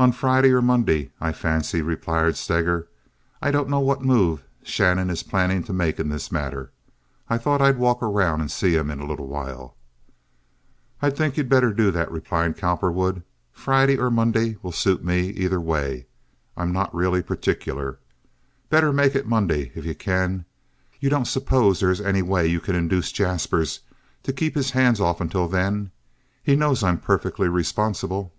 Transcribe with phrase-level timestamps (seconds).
[0.00, 2.88] "Oh, Friday or Monday, I fancy," replied Steger.
[3.40, 6.72] "I don't know what move Shannon is planning to make in this matter.
[7.30, 9.76] I thought I'd walk around and see him in a little while."
[11.00, 13.22] "I think you'd better do that," replied Cowperwood.
[13.52, 16.06] "Friday or Monday will suit me, either way.
[16.56, 18.00] I'm really not particular.
[18.70, 20.46] Better make it Monday if you can.
[20.98, 23.82] You don't suppose there is any way you can induce Jaspers
[24.24, 25.92] to keep his hands off until then?
[26.42, 28.32] He knows I'm perfectly responsible."